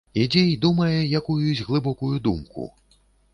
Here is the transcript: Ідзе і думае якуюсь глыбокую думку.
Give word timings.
Ідзе 0.21 0.41
і 0.51 0.53
думае 0.63 0.95
якуюсь 1.19 1.61
глыбокую 1.67 2.11
думку. 2.29 2.67